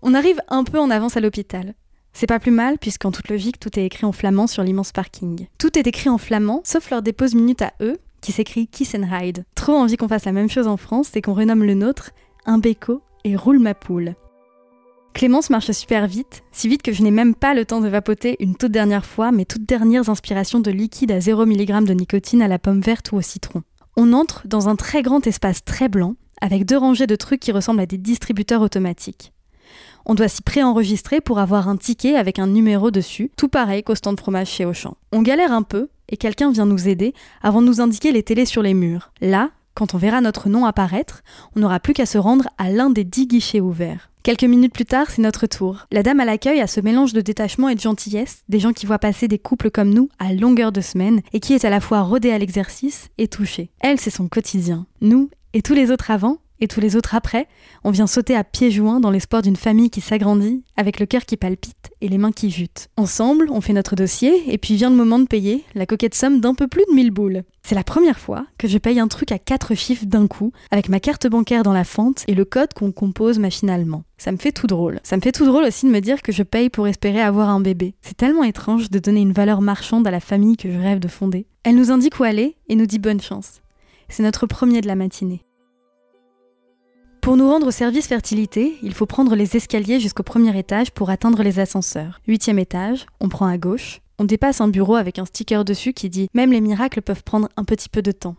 On 0.00 0.14
arrive 0.14 0.40
un 0.48 0.64
peu 0.64 0.78
en 0.78 0.90
avance 0.90 1.16
à 1.16 1.20
l'hôpital. 1.20 1.74
C'est 2.12 2.26
pas 2.26 2.38
plus 2.38 2.50
mal, 2.50 2.78
puisqu'en 2.78 3.10
toute 3.10 3.28
logique, 3.28 3.58
tout 3.58 3.78
est 3.78 3.84
écrit 3.84 4.04
en 4.04 4.12
flamand 4.12 4.46
sur 4.46 4.62
l'immense 4.62 4.92
parking. 4.92 5.46
Tout 5.58 5.78
est 5.78 5.86
écrit 5.86 6.08
en 6.08 6.18
flamand, 6.18 6.60
sauf 6.64 6.90
leur 6.90 7.02
dépose 7.02 7.34
minute 7.34 7.62
à 7.62 7.72
eux, 7.80 7.98
qui 8.20 8.32
s'écrit 8.32 8.68
Kiss 8.68 8.94
and 8.94 9.08
Ride. 9.10 9.44
Trop 9.54 9.74
envie 9.74 9.96
qu'on 9.96 10.08
fasse 10.08 10.24
la 10.24 10.32
même 10.32 10.50
chose 10.50 10.66
en 10.66 10.76
France 10.76 11.14
et 11.16 11.22
qu'on 11.22 11.34
renomme 11.34 11.64
le 11.64 11.74
nôtre 11.74 12.10
un 12.44 12.58
béco 12.58 13.02
et 13.24 13.36
roule 13.36 13.58
ma 13.58 13.74
poule. 13.74 14.14
Clémence 15.14 15.50
marche 15.50 15.70
super 15.72 16.06
vite, 16.06 16.42
si 16.52 16.68
vite 16.68 16.82
que 16.82 16.92
je 16.92 17.02
n'ai 17.02 17.10
même 17.10 17.34
pas 17.34 17.54
le 17.54 17.66
temps 17.66 17.80
de 17.80 17.88
vapoter 17.88 18.36
une 18.40 18.56
toute 18.56 18.72
dernière 18.72 19.04
fois 19.04 19.30
mes 19.30 19.44
toutes 19.44 19.66
dernières 19.66 20.08
inspirations 20.08 20.60
de 20.60 20.70
liquide 20.70 21.12
à 21.12 21.20
0 21.20 21.44
mg 21.44 21.84
de 21.84 21.92
nicotine 21.92 22.42
à 22.42 22.48
la 22.48 22.58
pomme 22.58 22.80
verte 22.80 23.12
ou 23.12 23.16
au 23.16 23.20
citron. 23.20 23.62
On 23.96 24.14
entre 24.14 24.48
dans 24.48 24.68
un 24.68 24.76
très 24.76 25.02
grand 25.02 25.26
espace 25.26 25.64
très 25.64 25.88
blanc, 25.88 26.14
avec 26.40 26.64
deux 26.64 26.78
rangées 26.78 27.06
de 27.06 27.14
trucs 27.14 27.40
qui 27.40 27.52
ressemblent 27.52 27.80
à 27.80 27.86
des 27.86 27.98
distributeurs 27.98 28.62
automatiques. 28.62 29.32
On 30.06 30.14
doit 30.14 30.28
s'y 30.28 30.42
préenregistrer 30.42 31.20
pour 31.20 31.38
avoir 31.38 31.68
un 31.68 31.76
ticket 31.76 32.16
avec 32.16 32.38
un 32.38 32.46
numéro 32.46 32.90
dessus, 32.90 33.30
tout 33.36 33.48
pareil 33.48 33.82
qu'au 33.82 33.94
stand 33.94 34.18
fromage 34.18 34.48
chez 34.48 34.64
Auchan. 34.64 34.96
On 35.12 35.22
galère 35.22 35.52
un 35.52 35.62
peu, 35.62 35.88
et 36.08 36.16
quelqu'un 36.16 36.50
vient 36.50 36.66
nous 36.66 36.88
aider 36.88 37.14
avant 37.42 37.60
de 37.60 37.66
nous 37.66 37.80
indiquer 37.80 38.12
les 38.12 38.22
télés 38.22 38.46
sur 38.46 38.62
les 38.62 38.74
murs. 38.74 39.12
Là, 39.20 39.50
quand 39.74 39.94
on 39.94 39.98
verra 39.98 40.20
notre 40.20 40.48
nom 40.48 40.64
apparaître, 40.64 41.22
on 41.56 41.60
n'aura 41.60 41.80
plus 41.80 41.94
qu'à 41.94 42.06
se 42.06 42.18
rendre 42.18 42.48
à 42.58 42.70
l'un 42.70 42.90
des 42.90 43.04
dix 43.04 43.26
guichets 43.26 43.60
ouverts. 43.60 44.10
Quelques 44.22 44.44
minutes 44.44 44.72
plus 44.72 44.84
tard, 44.84 45.10
c'est 45.10 45.22
notre 45.22 45.46
tour. 45.46 45.86
La 45.90 46.04
dame 46.04 46.20
à 46.20 46.24
l'accueil 46.24 46.60
a 46.60 46.68
ce 46.68 46.80
mélange 46.80 47.12
de 47.12 47.20
détachement 47.20 47.68
et 47.68 47.74
de 47.74 47.80
gentillesse, 47.80 48.44
des 48.48 48.60
gens 48.60 48.72
qui 48.72 48.86
voient 48.86 49.00
passer 49.00 49.26
des 49.26 49.38
couples 49.38 49.70
comme 49.70 49.92
nous 49.92 50.08
à 50.20 50.32
longueur 50.32 50.70
de 50.70 50.80
semaine 50.80 51.22
et 51.32 51.40
qui 51.40 51.54
est 51.54 51.64
à 51.64 51.70
la 51.70 51.80
fois 51.80 52.02
rodée 52.02 52.30
à 52.30 52.38
l'exercice 52.38 53.08
et 53.18 53.26
touchée. 53.26 53.70
Elle, 53.80 53.98
c'est 53.98 54.10
son 54.10 54.28
quotidien. 54.28 54.86
Nous, 55.00 55.28
et 55.54 55.62
tous 55.62 55.74
les 55.74 55.90
autres 55.90 56.12
avant, 56.12 56.38
et 56.62 56.68
tous 56.68 56.80
les 56.80 56.94
autres 56.94 57.16
après, 57.16 57.48
on 57.82 57.90
vient 57.90 58.06
sauter 58.06 58.36
à 58.36 58.44
pieds 58.44 58.70
joints 58.70 59.00
dans 59.00 59.10
l'espoir 59.10 59.42
d'une 59.42 59.56
famille 59.56 59.90
qui 59.90 60.00
s'agrandit, 60.00 60.62
avec 60.76 61.00
le 61.00 61.06
cœur 61.06 61.24
qui 61.24 61.36
palpite 61.36 61.90
et 62.00 62.08
les 62.08 62.18
mains 62.18 62.30
qui 62.30 62.50
jutent. 62.50 62.88
Ensemble, 62.96 63.48
on 63.50 63.60
fait 63.60 63.72
notre 63.72 63.96
dossier, 63.96 64.44
et 64.46 64.58
puis 64.58 64.76
vient 64.76 64.88
le 64.88 64.94
moment 64.94 65.18
de 65.18 65.26
payer 65.26 65.64
la 65.74 65.86
coquette 65.86 66.14
somme 66.14 66.40
d'un 66.40 66.54
peu 66.54 66.68
plus 66.68 66.84
de 66.88 66.94
1000 66.94 67.10
boules. 67.10 67.42
C'est 67.64 67.74
la 67.74 67.82
première 67.82 68.20
fois 68.20 68.46
que 68.58 68.68
je 68.68 68.78
paye 68.78 69.00
un 69.00 69.08
truc 69.08 69.32
à 69.32 69.40
quatre 69.40 69.74
chiffres 69.74 70.06
d'un 70.06 70.28
coup, 70.28 70.52
avec 70.70 70.88
ma 70.88 71.00
carte 71.00 71.26
bancaire 71.26 71.64
dans 71.64 71.72
la 71.72 71.82
fente 71.82 72.22
et 72.28 72.34
le 72.34 72.44
code 72.44 72.74
qu'on 72.74 72.92
compose 72.92 73.40
machinalement. 73.40 74.04
Ça 74.16 74.30
me 74.30 74.36
fait 74.36 74.52
tout 74.52 74.68
drôle. 74.68 75.00
Ça 75.02 75.16
me 75.16 75.20
fait 75.20 75.32
tout 75.32 75.46
drôle 75.46 75.64
aussi 75.64 75.86
de 75.86 75.90
me 75.90 76.00
dire 76.00 76.22
que 76.22 76.30
je 76.30 76.44
paye 76.44 76.70
pour 76.70 76.86
espérer 76.86 77.20
avoir 77.20 77.48
un 77.48 77.60
bébé. 77.60 77.96
C'est 78.02 78.16
tellement 78.16 78.44
étrange 78.44 78.88
de 78.88 79.00
donner 79.00 79.20
une 79.20 79.32
valeur 79.32 79.62
marchande 79.62 80.06
à 80.06 80.12
la 80.12 80.20
famille 80.20 80.56
que 80.56 80.70
je 80.70 80.78
rêve 80.78 81.00
de 81.00 81.08
fonder. 81.08 81.46
Elle 81.64 81.74
nous 81.74 81.90
indique 81.90 82.20
où 82.20 82.22
aller 82.22 82.54
et 82.68 82.76
nous 82.76 82.86
dit 82.86 83.00
bonne 83.00 83.20
chance. 83.20 83.62
C'est 84.08 84.22
notre 84.22 84.46
premier 84.46 84.80
de 84.80 84.86
la 84.86 84.94
matinée. 84.94 85.42
Pour 87.22 87.36
nous 87.36 87.48
rendre 87.48 87.70
service 87.70 88.08
fertilité, 88.08 88.76
il 88.82 88.92
faut 88.92 89.06
prendre 89.06 89.36
les 89.36 89.56
escaliers 89.56 90.00
jusqu'au 90.00 90.24
premier 90.24 90.58
étage 90.58 90.90
pour 90.90 91.08
atteindre 91.08 91.44
les 91.44 91.60
ascenseurs. 91.60 92.20
Huitième 92.26 92.58
étage, 92.58 93.06
on 93.20 93.28
prend 93.28 93.46
à 93.46 93.58
gauche, 93.58 94.00
on 94.18 94.24
dépasse 94.24 94.60
un 94.60 94.66
bureau 94.66 94.96
avec 94.96 95.20
un 95.20 95.24
sticker 95.24 95.64
dessus 95.64 95.92
qui 95.92 96.10
dit 96.10 96.28
Même 96.34 96.50
les 96.50 96.60
miracles 96.60 97.00
peuvent 97.00 97.22
prendre 97.22 97.48
un 97.56 97.62
petit 97.62 97.88
peu 97.88 98.02
de 98.02 98.10
temps. 98.10 98.34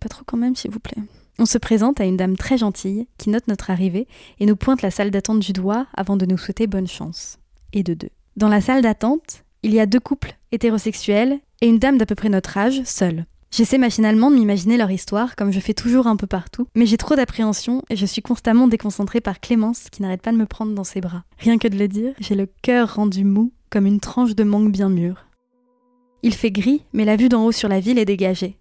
Pas 0.00 0.08
trop 0.08 0.24
quand 0.26 0.36
même, 0.36 0.56
s'il 0.56 0.72
vous 0.72 0.80
plaît. 0.80 1.00
On 1.38 1.46
se 1.46 1.56
présente 1.56 2.00
à 2.00 2.04
une 2.04 2.16
dame 2.16 2.36
très 2.36 2.58
gentille 2.58 3.06
qui 3.16 3.30
note 3.30 3.46
notre 3.46 3.70
arrivée 3.70 4.08
et 4.40 4.46
nous 4.46 4.56
pointe 4.56 4.82
la 4.82 4.90
salle 4.90 5.12
d'attente 5.12 5.38
du 5.38 5.52
doigt 5.52 5.86
avant 5.94 6.16
de 6.16 6.26
nous 6.26 6.36
souhaiter 6.36 6.66
bonne 6.66 6.88
chance. 6.88 7.38
Et 7.72 7.84
de 7.84 7.94
deux. 7.94 8.10
Dans 8.36 8.48
la 8.48 8.60
salle 8.60 8.82
d'attente, 8.82 9.44
il 9.62 9.72
y 9.72 9.78
a 9.78 9.86
deux 9.86 10.00
couples 10.00 10.36
hétérosexuels 10.50 11.38
et 11.60 11.68
une 11.68 11.78
dame 11.78 11.96
d'à 11.96 12.06
peu 12.06 12.16
près 12.16 12.28
notre 12.28 12.58
âge, 12.58 12.82
seule. 12.84 13.24
J'essaie 13.56 13.78
machinalement 13.78 14.30
de 14.30 14.36
m'imaginer 14.36 14.76
leur 14.76 14.90
histoire, 14.90 15.34
comme 15.34 15.50
je 15.50 15.60
fais 15.60 15.72
toujours 15.72 16.08
un 16.08 16.16
peu 16.16 16.26
partout, 16.26 16.66
mais 16.74 16.84
j'ai 16.84 16.98
trop 16.98 17.16
d'appréhension 17.16 17.80
et 17.88 17.96
je 17.96 18.04
suis 18.04 18.20
constamment 18.20 18.68
déconcentrée 18.68 19.22
par 19.22 19.40
Clémence 19.40 19.88
qui 19.90 20.02
n'arrête 20.02 20.20
pas 20.20 20.30
de 20.30 20.36
me 20.36 20.44
prendre 20.44 20.74
dans 20.74 20.84
ses 20.84 21.00
bras. 21.00 21.24
Rien 21.38 21.56
que 21.56 21.66
de 21.66 21.78
le 21.78 21.88
dire, 21.88 22.12
j'ai 22.20 22.34
le 22.34 22.50
cœur 22.60 22.96
rendu 22.96 23.24
mou 23.24 23.54
comme 23.70 23.86
une 23.86 23.98
tranche 23.98 24.34
de 24.34 24.44
mangue 24.44 24.70
bien 24.70 24.90
mûre. 24.90 25.24
Il 26.22 26.34
fait 26.34 26.50
gris, 26.50 26.84
mais 26.92 27.06
la 27.06 27.16
vue 27.16 27.30
d'en 27.30 27.46
haut 27.46 27.52
sur 27.52 27.70
la 27.70 27.80
ville 27.80 27.98
est 27.98 28.04
dégagée. 28.04 28.58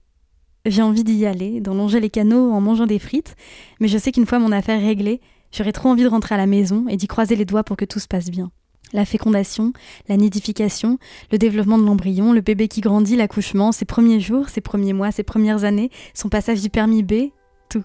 J'ai 0.65 0.81
envie 0.81 1.03
d'y 1.03 1.25
aller, 1.25 1.59
d'en 1.59 1.73
longer 1.73 1.99
les 1.99 2.09
canaux 2.09 2.53
en 2.53 2.61
mangeant 2.61 2.85
des 2.85 2.97
frites, 2.97 3.35
mais 3.81 3.89
je 3.89 3.97
sais 3.97 4.13
qu'une 4.13 4.25
fois 4.25 4.39
mon 4.39 4.53
affaire 4.53 4.79
réglée, 4.79 5.19
j'aurai 5.51 5.73
trop 5.73 5.89
envie 5.89 6.03
de 6.03 6.07
rentrer 6.07 6.35
à 6.35 6.37
la 6.37 6.47
maison 6.47 6.85
et 6.87 6.95
d'y 6.95 7.07
croiser 7.07 7.35
les 7.35 7.43
doigts 7.43 7.65
pour 7.65 7.75
que 7.75 7.83
tout 7.83 7.99
se 7.99 8.07
passe 8.07 8.31
bien 8.31 8.49
la 8.95 9.05
fécondation, 9.05 9.73
la 10.07 10.17
nidification, 10.17 10.97
le 11.31 11.37
développement 11.37 11.77
de 11.77 11.85
l'embryon, 11.85 12.33
le 12.33 12.41
bébé 12.41 12.67
qui 12.67 12.81
grandit, 12.81 13.15
l'accouchement, 13.15 13.71
ses 13.71 13.85
premiers 13.85 14.19
jours, 14.19 14.49
ses 14.49 14.61
premiers 14.61 14.93
mois, 14.93 15.11
ses 15.11 15.23
premières 15.23 15.63
années, 15.63 15.91
son 16.13 16.29
passage 16.29 16.61
du 16.61 16.69
permis 16.69 17.03
B, 17.03 17.31
tout. 17.69 17.83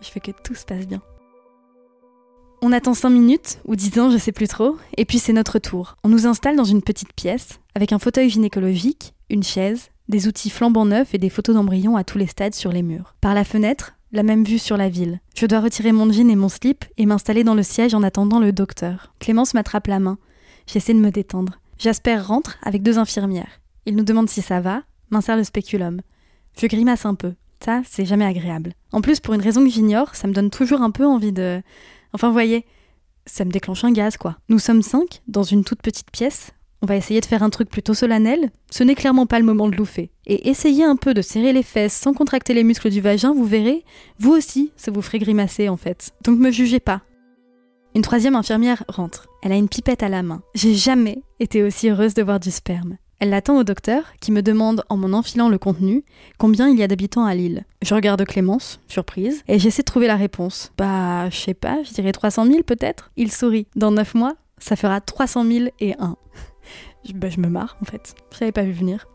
Je 0.00 0.10
veux 0.14 0.20
que 0.20 0.30
tout 0.44 0.54
se 0.54 0.64
passe 0.64 0.86
bien. 0.86 1.02
On 2.62 2.72
attend 2.72 2.92
5 2.92 3.08
minutes, 3.08 3.58
ou 3.64 3.74
10 3.74 3.98
ans, 4.00 4.10
je 4.10 4.18
sais 4.18 4.32
plus 4.32 4.48
trop, 4.48 4.76
et 4.98 5.06
puis 5.06 5.18
c'est 5.18 5.32
notre 5.32 5.58
tour. 5.58 5.96
On 6.04 6.10
nous 6.10 6.26
installe 6.26 6.56
dans 6.56 6.64
une 6.64 6.82
petite 6.82 7.14
pièce, 7.14 7.58
avec 7.74 7.92
un 7.92 7.98
fauteuil 7.98 8.28
gynécologique, 8.28 9.14
une 9.30 9.42
chaise, 9.42 9.88
des 10.10 10.28
outils 10.28 10.50
flambant 10.50 10.84
neufs 10.84 11.14
et 11.14 11.18
des 11.18 11.30
photos 11.30 11.54
d'embryons 11.54 11.96
à 11.96 12.04
tous 12.04 12.18
les 12.18 12.26
stades 12.26 12.54
sur 12.54 12.70
les 12.70 12.82
murs. 12.82 13.14
Par 13.22 13.32
la 13.32 13.44
fenêtre, 13.44 13.94
la 14.12 14.22
même 14.22 14.44
vue 14.44 14.58
sur 14.58 14.76
la 14.76 14.90
ville. 14.90 15.20
Je 15.34 15.46
dois 15.46 15.60
retirer 15.60 15.92
mon 15.92 16.10
jean 16.12 16.28
et 16.28 16.36
mon 16.36 16.48
slip 16.48 16.84
et 16.98 17.06
m'installer 17.06 17.44
dans 17.44 17.54
le 17.54 17.62
siège 17.62 17.94
en 17.94 18.02
attendant 18.02 18.40
le 18.40 18.52
docteur. 18.52 19.14
Clémence 19.20 19.54
m'attrape 19.54 19.86
la 19.86 20.00
main. 20.00 20.18
J'essaie 20.72 20.94
de 20.94 21.00
me 21.00 21.10
détendre. 21.10 21.58
Jasper 21.78 22.18
rentre 22.18 22.56
avec 22.62 22.84
deux 22.84 22.98
infirmières. 22.98 23.60
Il 23.86 23.96
nous 23.96 24.04
demande 24.04 24.28
si 24.28 24.40
ça 24.40 24.60
va, 24.60 24.82
m'insère 25.10 25.36
le 25.36 25.42
spéculum. 25.42 26.00
Je 26.60 26.68
grimace 26.68 27.06
un 27.06 27.16
peu. 27.16 27.34
Ça, 27.64 27.82
c'est 27.84 28.04
jamais 28.04 28.24
agréable. 28.24 28.74
En 28.92 29.00
plus, 29.00 29.18
pour 29.18 29.34
une 29.34 29.40
raison 29.40 29.64
que 29.64 29.70
j'ignore, 29.70 30.14
ça 30.14 30.28
me 30.28 30.32
donne 30.32 30.48
toujours 30.48 30.82
un 30.82 30.92
peu 30.92 31.04
envie 31.04 31.32
de. 31.32 31.60
Enfin, 32.12 32.30
voyez, 32.30 32.64
ça 33.26 33.44
me 33.44 33.50
déclenche 33.50 33.82
un 33.82 33.90
gaz, 33.90 34.16
quoi. 34.16 34.38
Nous 34.48 34.60
sommes 34.60 34.82
cinq, 34.82 35.22
dans 35.26 35.42
une 35.42 35.64
toute 35.64 35.82
petite 35.82 36.12
pièce. 36.12 36.52
On 36.82 36.86
va 36.86 36.96
essayer 36.96 37.20
de 37.20 37.26
faire 37.26 37.42
un 37.42 37.50
truc 37.50 37.68
plutôt 37.68 37.92
solennel. 37.92 38.50
Ce 38.70 38.84
n'est 38.84 38.94
clairement 38.94 39.26
pas 39.26 39.40
le 39.40 39.44
moment 39.44 39.68
de 39.68 39.76
loufer. 39.76 40.12
Et 40.26 40.50
essayez 40.50 40.84
un 40.84 40.96
peu 40.96 41.14
de 41.14 41.20
serrer 41.20 41.52
les 41.52 41.64
fesses 41.64 41.96
sans 41.96 42.14
contracter 42.14 42.54
les 42.54 42.64
muscles 42.64 42.90
du 42.90 43.00
vagin, 43.00 43.34
vous 43.34 43.44
verrez, 43.44 43.84
vous 44.20 44.30
aussi, 44.30 44.70
ça 44.76 44.92
vous 44.92 45.02
ferait 45.02 45.18
grimacer 45.18 45.68
en 45.68 45.76
fait. 45.76 46.12
Donc 46.22 46.38
me 46.38 46.52
jugez 46.52 46.80
pas. 46.80 47.02
Une 47.96 48.02
troisième 48.02 48.36
infirmière 48.36 48.84
rentre. 48.88 49.26
Elle 49.42 49.50
a 49.50 49.56
une 49.56 49.68
pipette 49.68 50.04
à 50.04 50.08
la 50.08 50.22
main. 50.22 50.42
J'ai 50.54 50.74
jamais 50.74 51.22
été 51.40 51.62
aussi 51.64 51.90
heureuse 51.90 52.14
de 52.14 52.22
voir 52.22 52.38
du 52.38 52.52
sperme. 52.52 52.98
Elle 53.18 53.30
l'attend 53.30 53.58
au 53.58 53.64
docteur, 53.64 54.04
qui 54.20 54.30
me 54.30 54.42
demande, 54.42 54.84
en 54.88 54.96
m'en 54.96 55.18
enfilant 55.18 55.48
le 55.48 55.58
contenu, 55.58 56.04
combien 56.38 56.68
il 56.68 56.78
y 56.78 56.82
a 56.82 56.88
d'habitants 56.88 57.24
à 57.24 57.34
Lille. 57.34 57.64
Je 57.82 57.94
regarde 57.94 58.24
Clémence, 58.24 58.80
surprise, 58.86 59.42
et 59.48 59.58
j'essaie 59.58 59.82
de 59.82 59.86
trouver 59.86 60.06
la 60.06 60.16
réponse. 60.16 60.72
Bah, 60.78 61.28
je 61.30 61.36
sais 61.36 61.52
pas, 61.52 61.82
je 61.82 61.92
dirais 61.92 62.12
300 62.12 62.46
000 62.46 62.62
peut-être 62.62 63.10
Il 63.16 63.30
sourit. 63.30 63.66
Dans 63.76 63.90
9 63.90 64.14
mois, 64.14 64.36
ça 64.58 64.76
fera 64.76 65.00
300 65.00 65.44
000 65.44 65.68
et 65.80 65.94
1. 65.98 66.16
bah, 67.14 67.28
je 67.28 67.40
me 67.40 67.48
marre 67.48 67.76
en 67.82 67.84
fait. 67.84 68.14
Je 68.32 68.40
l'avais 68.40 68.52
pas 68.52 68.62
vu 68.62 68.72
venir. 68.72 69.06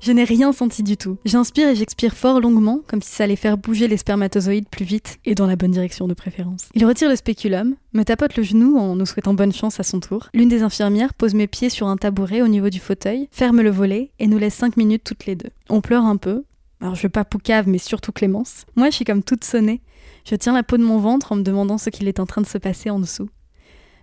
Je 0.00 0.12
n'ai 0.12 0.24
rien 0.24 0.52
senti 0.52 0.84
du 0.84 0.96
tout. 0.96 1.18
J'inspire 1.24 1.68
et 1.68 1.74
j'expire 1.74 2.14
fort 2.14 2.40
longuement, 2.40 2.80
comme 2.86 3.02
si 3.02 3.10
ça 3.10 3.24
allait 3.24 3.36
faire 3.36 3.58
bouger 3.58 3.88
les 3.88 3.96
spermatozoïdes 3.96 4.68
plus 4.68 4.84
vite 4.84 5.18
et 5.24 5.34
dans 5.34 5.46
la 5.46 5.56
bonne 5.56 5.72
direction 5.72 6.06
de 6.06 6.14
préférence. 6.14 6.68
Il 6.74 6.86
retire 6.86 7.08
le 7.08 7.16
spéculum, 7.16 7.74
me 7.94 8.04
tapote 8.04 8.36
le 8.36 8.44
genou 8.44 8.78
en 8.78 8.94
nous 8.94 9.06
souhaitant 9.06 9.34
bonne 9.34 9.52
chance 9.52 9.80
à 9.80 9.82
son 9.82 9.98
tour. 9.98 10.28
L'une 10.34 10.48
des 10.48 10.62
infirmières 10.62 11.14
pose 11.14 11.34
mes 11.34 11.48
pieds 11.48 11.68
sur 11.68 11.88
un 11.88 11.96
tabouret 11.96 12.42
au 12.42 12.48
niveau 12.48 12.70
du 12.70 12.78
fauteuil, 12.78 13.28
ferme 13.32 13.60
le 13.60 13.70
volet 13.70 14.12
et 14.20 14.28
nous 14.28 14.38
laisse 14.38 14.54
5 14.54 14.76
minutes 14.76 15.02
toutes 15.04 15.26
les 15.26 15.34
deux. 15.34 15.50
On 15.68 15.80
pleure 15.80 16.04
un 16.04 16.16
peu. 16.16 16.44
Alors 16.80 16.94
je 16.94 17.02
veux 17.02 17.08
pas 17.08 17.24
Poucave, 17.24 17.68
mais 17.68 17.78
surtout 17.78 18.12
Clémence. 18.12 18.66
Moi, 18.76 18.90
je 18.90 18.94
suis 18.94 19.04
comme 19.04 19.24
toute 19.24 19.42
sonnée. 19.42 19.82
Je 20.24 20.36
tiens 20.36 20.54
la 20.54 20.62
peau 20.62 20.76
de 20.76 20.84
mon 20.84 20.98
ventre 20.98 21.32
en 21.32 21.36
me 21.36 21.42
demandant 21.42 21.76
ce 21.76 21.90
qu'il 21.90 22.06
est 22.06 22.20
en 22.20 22.26
train 22.26 22.40
de 22.40 22.46
se 22.46 22.58
passer 22.58 22.88
en 22.88 23.00
dessous. 23.00 23.28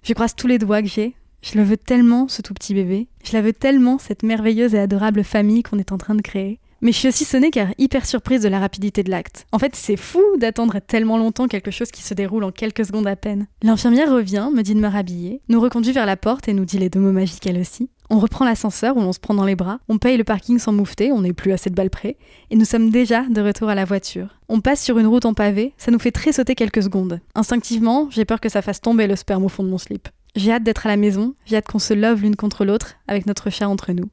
Je 0.03 0.13
croise 0.13 0.35
tous 0.35 0.47
les 0.47 0.59
doigts 0.59 0.81
que 0.81 0.89
j'ai, 0.89 1.15
je 1.45 1.59
le 1.59 1.63
veux 1.63 1.77
tellement, 1.77 2.27
ce 2.27 2.41
tout 2.41 2.55
petit 2.55 2.73
bébé. 2.73 3.07
Je 3.23 3.33
la 3.33 3.41
veux 3.41 3.53
tellement, 3.53 3.99
cette 3.99 4.23
merveilleuse 4.23 4.73
et 4.73 4.79
adorable 4.79 5.23
famille 5.23 5.61
qu'on 5.61 5.77
est 5.77 5.91
en 5.91 5.97
train 5.99 6.15
de 6.15 6.23
créer. 6.23 6.59
Mais 6.81 6.91
je 6.91 6.97
suis 6.97 7.07
aussi 7.07 7.23
sonnée 7.23 7.51
car 7.51 7.67
hyper 7.77 8.05
surprise 8.05 8.41
de 8.41 8.49
la 8.49 8.59
rapidité 8.59 9.03
de 9.03 9.11
l'acte. 9.11 9.45
En 9.51 9.59
fait, 9.59 9.75
c'est 9.75 9.95
fou 9.95 10.21
d'attendre 10.39 10.79
tellement 10.79 11.19
longtemps 11.19 11.47
quelque 11.47 11.69
chose 11.69 11.91
qui 11.91 12.01
se 12.01 12.15
déroule 12.15 12.43
en 12.43 12.51
quelques 12.51 12.85
secondes 12.85 13.07
à 13.07 13.15
peine. 13.15 13.45
L'infirmière 13.61 14.11
revient, 14.11 14.49
me 14.53 14.63
dit 14.63 14.73
de 14.73 14.79
me 14.79 14.87
rhabiller, 14.87 15.41
nous 15.47 15.61
reconduit 15.61 15.93
vers 15.93 16.07
la 16.07 16.17
porte 16.17 16.47
et 16.47 16.53
nous 16.53 16.65
dit 16.65 16.79
les 16.79 16.89
deux 16.89 16.99
mots 16.99 17.11
magiques 17.11 17.45
elle 17.45 17.59
aussi. 17.59 17.89
On 18.09 18.19
reprend 18.19 18.45
l'ascenseur 18.45 18.97
où 18.97 18.99
on 18.99 19.13
se 19.13 19.19
prend 19.19 19.35
dans 19.35 19.45
les 19.45 19.55
bras, 19.55 19.79
on 19.87 19.99
paye 19.99 20.17
le 20.17 20.23
parking 20.23 20.57
sans 20.57 20.73
moufter, 20.73 21.11
on 21.11 21.21
n'est 21.21 21.33
plus 21.33 21.51
à 21.51 21.57
cette 21.57 21.73
balle 21.73 21.89
près, 21.89 22.17
et 22.51 22.55
nous 22.55 22.65
sommes 22.65 22.91
déjà 22.91 23.23
de 23.23 23.41
retour 23.41 23.69
à 23.69 23.75
la 23.75 23.85
voiture. 23.85 24.39
On 24.47 24.61
passe 24.61 24.83
sur 24.83 24.99
une 24.99 25.07
route 25.07 25.25
en 25.25 25.33
pavé, 25.33 25.73
ça 25.77 25.89
nous 25.89 25.97
fait 25.97 26.11
très 26.11 26.33
sauter 26.33 26.53
quelques 26.53 26.83
secondes. 26.83 27.19
Instinctivement, 27.33 28.07
j'ai 28.11 28.25
peur 28.25 28.39
que 28.39 28.49
ça 28.49 28.61
fasse 28.61 28.81
tomber 28.81 29.07
le 29.07 29.15
sperme 29.15 29.45
au 29.45 29.49
fond 29.49 29.63
de 29.63 29.69
mon 29.69 29.79
slip. 29.79 30.07
J'ai 30.35 30.51
hâte 30.51 30.63
d'être 30.63 30.85
à 30.85 30.89
la 30.89 30.97
maison, 30.97 31.33
j'ai 31.45 31.55
hâte 31.55 31.67
qu'on 31.67 31.79
se 31.79 31.93
love 31.93 32.21
l'une 32.21 32.35
contre 32.35 32.65
l'autre 32.65 32.95
avec 33.07 33.25
notre 33.25 33.49
chat 33.49 33.69
entre 33.69 33.93
nous. 33.93 34.09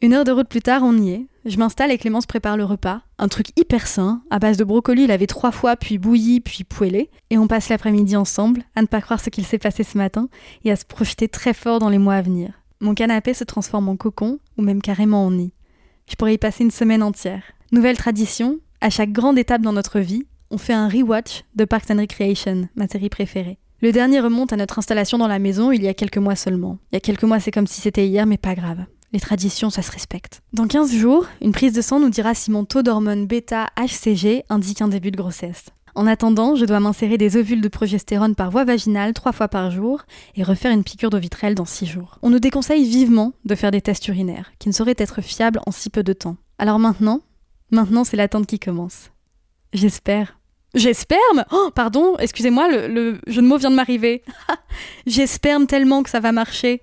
Une 0.00 0.14
heure 0.14 0.24
de 0.24 0.32
route 0.32 0.48
plus 0.48 0.62
tard, 0.62 0.82
on 0.82 0.96
y 0.96 1.10
est. 1.10 1.26
Je 1.44 1.58
m'installe 1.58 1.90
et 1.90 1.98
Clémence 1.98 2.26
prépare 2.26 2.56
le 2.56 2.64
repas. 2.64 3.02
Un 3.18 3.28
truc 3.28 3.48
hyper 3.58 3.86
sain, 3.86 4.22
à 4.30 4.38
base 4.38 4.56
de 4.56 4.64
brocoli 4.64 5.06
lavé 5.06 5.26
trois 5.26 5.52
fois, 5.52 5.76
puis 5.76 5.98
bouilli, 5.98 6.40
puis 6.40 6.64
poêlé. 6.64 7.10
Et 7.30 7.38
on 7.38 7.46
passe 7.46 7.68
l'après-midi 7.68 8.16
ensemble, 8.16 8.62
à 8.74 8.82
ne 8.82 8.86
pas 8.86 9.00
croire 9.00 9.20
ce 9.20 9.30
qu'il 9.30 9.44
s'est 9.44 9.58
passé 9.58 9.84
ce 9.84 9.98
matin, 9.98 10.28
et 10.64 10.70
à 10.70 10.76
se 10.76 10.84
projeter 10.84 11.28
très 11.28 11.54
fort 11.54 11.78
dans 11.78 11.88
les 11.88 11.98
mois 11.98 12.14
à 12.14 12.22
venir. 12.22 12.52
Mon 12.80 12.94
canapé 12.94 13.34
se 13.34 13.44
transforme 13.44 13.88
en 13.88 13.96
cocon, 13.96 14.38
ou 14.56 14.62
même 14.62 14.82
carrément 14.82 15.24
en 15.24 15.30
nid. 15.30 15.52
Je 16.10 16.14
pourrais 16.16 16.34
y 16.34 16.38
passer 16.38 16.64
une 16.64 16.70
semaine 16.70 17.02
entière. 17.02 17.42
Nouvelle 17.72 17.96
tradition, 17.96 18.58
à 18.80 18.90
chaque 18.90 19.12
grande 19.12 19.38
étape 19.38 19.62
dans 19.62 19.72
notre 19.72 20.00
vie, 20.00 20.26
on 20.50 20.58
fait 20.58 20.74
un 20.74 20.88
rewatch 20.88 21.44
de 21.54 21.64
Parks 21.64 21.90
and 21.90 21.98
Recreation, 21.98 22.68
ma 22.74 22.86
série 22.86 23.08
préférée. 23.08 23.58
Le 23.82 23.92
dernier 23.92 24.20
remonte 24.20 24.54
à 24.54 24.56
notre 24.56 24.78
installation 24.78 25.18
dans 25.18 25.28
la 25.28 25.38
maison 25.38 25.70
il 25.70 25.82
y 25.82 25.88
a 25.88 25.92
quelques 25.92 26.16
mois 26.16 26.34
seulement. 26.34 26.78
Il 26.90 26.94
y 26.94 26.98
a 26.98 27.00
quelques 27.00 27.24
mois, 27.24 27.40
c'est 27.40 27.50
comme 27.50 27.66
si 27.66 27.82
c'était 27.82 28.06
hier, 28.06 28.24
mais 28.24 28.38
pas 28.38 28.54
grave. 28.54 28.86
Les 29.12 29.20
traditions, 29.20 29.68
ça 29.68 29.82
se 29.82 29.92
respecte. 29.92 30.40
Dans 30.54 30.66
15 30.66 30.94
jours, 30.94 31.26
une 31.42 31.52
prise 31.52 31.74
de 31.74 31.82
sang 31.82 32.00
nous 32.00 32.08
dira 32.08 32.34
si 32.34 32.50
mon 32.50 32.64
taux 32.64 32.82
d'hormone 32.82 33.26
bêta-HCG 33.26 34.44
indique 34.48 34.80
un 34.80 34.88
début 34.88 35.10
de 35.10 35.16
grossesse. 35.16 35.66
En 35.94 36.06
attendant, 36.06 36.56
je 36.56 36.64
dois 36.64 36.80
m'insérer 36.80 37.18
des 37.18 37.36
ovules 37.36 37.60
de 37.60 37.68
progestérone 37.68 38.34
par 38.34 38.50
voie 38.50 38.64
vaginale 38.64 39.12
trois 39.12 39.32
fois 39.32 39.48
par 39.48 39.70
jour 39.70 40.02
et 40.36 40.42
refaire 40.42 40.72
une 40.72 40.84
piqûre 40.84 41.10
d'eau 41.10 41.18
vitrelle 41.18 41.54
dans 41.54 41.64
6 41.66 41.86
jours. 41.86 42.18
On 42.22 42.30
nous 42.30 42.38
déconseille 42.38 42.88
vivement 42.88 43.32
de 43.44 43.54
faire 43.54 43.70
des 43.70 43.80
tests 43.80 44.08
urinaires, 44.08 44.52
qui 44.58 44.68
ne 44.68 44.74
sauraient 44.74 44.94
être 44.96 45.22
fiables 45.22 45.60
en 45.66 45.70
si 45.70 45.90
peu 45.90 46.02
de 46.02 46.12
temps. 46.14 46.36
Alors 46.58 46.78
maintenant, 46.78 47.20
maintenant 47.70 48.04
c'est 48.04 48.16
l'attente 48.16 48.46
qui 48.46 48.58
commence. 48.58 49.10
J'espère 49.72 50.38
J'espère 50.74 51.18
Oh, 51.52 51.70
pardon, 51.74 52.16
excusez-moi, 52.18 52.68
le, 52.68 53.18
jeu 53.26 53.42
de 53.42 53.46
mots 53.46 53.56
vient 53.56 53.70
de 53.70 53.76
m'arriver. 53.76 54.22
J'espère 55.06 55.58
tellement 55.66 56.02
que 56.02 56.10
ça 56.10 56.20
va 56.20 56.32
marcher. 56.32 56.82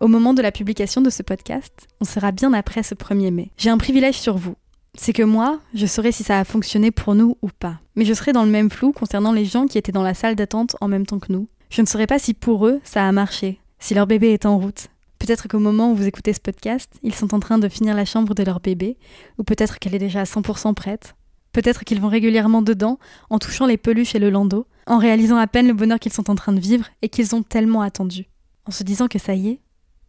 Au 0.00 0.08
moment 0.08 0.34
de 0.34 0.42
la 0.42 0.50
publication 0.50 1.00
de 1.00 1.10
ce 1.10 1.22
podcast, 1.22 1.86
on 2.00 2.04
sera 2.04 2.32
bien 2.32 2.52
après 2.52 2.82
ce 2.82 2.94
1er 2.94 3.30
mai. 3.30 3.50
J'ai 3.56 3.70
un 3.70 3.78
privilège 3.78 4.18
sur 4.18 4.36
vous. 4.36 4.56
C'est 4.94 5.12
que 5.12 5.22
moi, 5.22 5.60
je 5.74 5.86
saurai 5.86 6.12
si 6.12 6.24
ça 6.24 6.40
a 6.40 6.44
fonctionné 6.44 6.90
pour 6.90 7.14
nous 7.14 7.38
ou 7.40 7.48
pas. 7.56 7.78
Mais 7.94 8.04
je 8.04 8.12
serai 8.12 8.32
dans 8.32 8.44
le 8.44 8.50
même 8.50 8.70
flou 8.70 8.92
concernant 8.92 9.32
les 9.32 9.44
gens 9.44 9.66
qui 9.66 9.78
étaient 9.78 9.92
dans 9.92 10.02
la 10.02 10.14
salle 10.14 10.34
d'attente 10.34 10.76
en 10.80 10.88
même 10.88 11.06
temps 11.06 11.20
que 11.20 11.32
nous. 11.32 11.48
Je 11.70 11.80
ne 11.80 11.86
saurais 11.86 12.06
pas 12.06 12.18
si 12.18 12.34
pour 12.34 12.66
eux, 12.66 12.80
ça 12.84 13.06
a 13.06 13.12
marché, 13.12 13.60
si 13.78 13.94
leur 13.94 14.06
bébé 14.06 14.32
est 14.32 14.44
en 14.44 14.58
route. 14.58 14.88
Peut-être 15.18 15.46
qu'au 15.46 15.60
moment 15.60 15.92
où 15.92 15.94
vous 15.94 16.08
écoutez 16.08 16.32
ce 16.32 16.40
podcast, 16.40 16.98
ils 17.04 17.14
sont 17.14 17.32
en 17.32 17.38
train 17.38 17.58
de 17.58 17.68
finir 17.68 17.94
la 17.94 18.04
chambre 18.04 18.34
de 18.34 18.42
leur 18.42 18.58
bébé, 18.58 18.98
ou 19.38 19.44
peut-être 19.44 19.78
qu'elle 19.78 19.94
est 19.94 20.00
déjà 20.00 20.22
à 20.22 20.24
100% 20.24 20.74
prête, 20.74 21.14
Peut-être 21.52 21.84
qu'ils 21.84 22.00
vont 22.00 22.08
régulièrement 22.08 22.62
dedans, 22.62 22.98
en 23.30 23.38
touchant 23.38 23.66
les 23.66 23.76
peluches 23.76 24.14
et 24.14 24.18
le 24.18 24.30
landau, 24.30 24.66
en 24.86 24.98
réalisant 24.98 25.36
à 25.36 25.46
peine 25.46 25.66
le 25.66 25.74
bonheur 25.74 25.98
qu'ils 25.98 26.12
sont 26.12 26.30
en 26.30 26.34
train 26.34 26.52
de 26.52 26.60
vivre 26.60 26.86
et 27.02 27.08
qu'ils 27.08 27.34
ont 27.34 27.42
tellement 27.42 27.82
attendu. 27.82 28.26
En 28.64 28.70
se 28.70 28.82
disant 28.82 29.08
que 29.08 29.18
ça 29.18 29.34
y 29.34 29.48
est, 29.48 29.60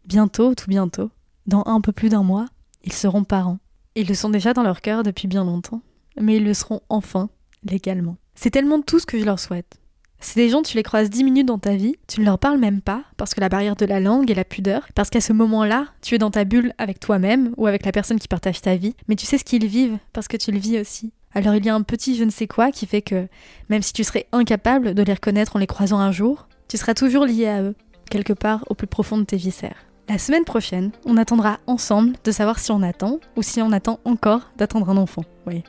bientôt, 0.06 0.54
tout 0.54 0.68
bientôt, 0.68 1.10
dans 1.46 1.62
un 1.66 1.80
peu 1.80 1.92
plus 1.92 2.08
d'un 2.08 2.22
mois, 2.22 2.46
ils 2.84 2.92
seront 2.92 3.24
parents. 3.24 3.58
Ils 3.94 4.08
le 4.08 4.14
sont 4.14 4.30
déjà 4.30 4.54
dans 4.54 4.62
leur 4.62 4.80
cœur 4.80 5.02
depuis 5.02 5.28
bien 5.28 5.44
longtemps, 5.44 5.82
mais 6.20 6.36
ils 6.36 6.44
le 6.44 6.54
seront 6.54 6.80
enfin, 6.88 7.28
légalement. 7.62 8.16
C'est 8.34 8.50
tellement 8.50 8.80
tout 8.80 8.98
ce 8.98 9.06
que 9.06 9.18
je 9.18 9.24
leur 9.24 9.38
souhaite. 9.38 9.78
C'est 10.20 10.40
des 10.40 10.48
gens, 10.48 10.62
tu 10.62 10.76
les 10.76 10.82
croises 10.82 11.10
dix 11.10 11.22
minutes 11.22 11.46
dans 11.46 11.58
ta 11.58 11.76
vie, 11.76 11.96
tu 12.08 12.20
ne 12.20 12.24
leur 12.24 12.38
parles 12.38 12.58
même 12.58 12.80
pas, 12.80 13.04
parce 13.18 13.34
que 13.34 13.40
la 13.40 13.50
barrière 13.50 13.76
de 13.76 13.84
la 13.84 14.00
langue 14.00 14.30
et 14.30 14.34
la 14.34 14.44
pudeur, 14.44 14.86
parce 14.94 15.10
qu'à 15.10 15.20
ce 15.20 15.34
moment-là, 15.34 15.88
tu 16.00 16.14
es 16.14 16.18
dans 16.18 16.30
ta 16.30 16.44
bulle 16.44 16.72
avec 16.78 16.98
toi-même 16.98 17.52
ou 17.58 17.66
avec 17.66 17.84
la 17.84 17.92
personne 17.92 18.18
qui 18.18 18.26
partage 18.26 18.62
ta 18.62 18.74
vie, 18.76 18.94
mais 19.06 19.16
tu 19.16 19.26
sais 19.26 19.36
ce 19.36 19.44
qu'ils 19.44 19.66
vivent 19.66 19.98
parce 20.14 20.26
que 20.26 20.38
tu 20.38 20.50
le 20.50 20.58
vis 20.58 20.78
aussi. 20.78 21.12
Alors 21.34 21.54
il 21.56 21.66
y 21.66 21.68
a 21.68 21.74
un 21.74 21.82
petit 21.82 22.16
je 22.16 22.24
ne 22.24 22.30
sais 22.30 22.46
quoi 22.46 22.70
qui 22.70 22.86
fait 22.86 23.02
que 23.02 23.26
même 23.68 23.82
si 23.82 23.92
tu 23.92 24.04
serais 24.04 24.26
incapable 24.32 24.94
de 24.94 25.02
les 25.02 25.14
reconnaître 25.14 25.56
en 25.56 25.58
les 25.58 25.66
croisant 25.66 25.98
un 25.98 26.12
jour, 26.12 26.48
tu 26.68 26.76
seras 26.76 26.94
toujours 26.94 27.26
lié 27.26 27.46
à 27.48 27.62
eux, 27.62 27.74
quelque 28.10 28.32
part 28.32 28.64
au 28.70 28.74
plus 28.74 28.86
profond 28.86 29.18
de 29.18 29.24
tes 29.24 29.36
viscères. 29.36 29.84
La 30.08 30.18
semaine 30.18 30.44
prochaine, 30.44 30.92
on 31.06 31.16
attendra 31.16 31.58
ensemble 31.66 32.14
de 32.22 32.30
savoir 32.30 32.58
si 32.58 32.70
on 32.70 32.82
attend 32.82 33.20
ou 33.36 33.42
si 33.42 33.62
on 33.62 33.72
attend 33.72 34.00
encore 34.04 34.50
d'attendre 34.56 34.90
un 34.90 34.96
enfant. 34.96 35.24
Oui. 35.46 35.64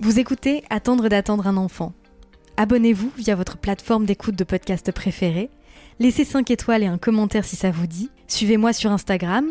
Vous 0.00 0.18
écoutez 0.18 0.64
Attendre 0.68 1.08
d'attendre 1.08 1.46
un 1.46 1.56
enfant. 1.56 1.92
Abonnez-vous 2.56 3.12
via 3.16 3.36
votre 3.36 3.56
plateforme 3.56 4.04
d'écoute 4.04 4.34
de 4.34 4.44
podcast 4.44 4.90
préférée 4.92 5.50
Laissez 6.00 6.24
5 6.24 6.48
étoiles 6.52 6.84
et 6.84 6.86
un 6.86 6.96
commentaire 6.96 7.44
si 7.44 7.56
ça 7.56 7.72
vous 7.72 7.88
dit. 7.88 8.08
Suivez-moi 8.28 8.72
sur 8.72 8.92
Instagram, 8.92 9.46